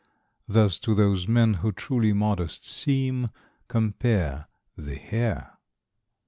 [0.47, 3.27] Thus, to those men who truly modest seem
[3.67, 5.59] Compare The Hare.